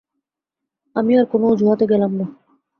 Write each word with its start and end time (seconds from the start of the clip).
আমি 0.95 1.11
আর 1.17 1.25
কোনো 1.25 1.45
অজুহাতে 1.47 1.85
গেলাম 1.91 2.11
না। 2.19 2.25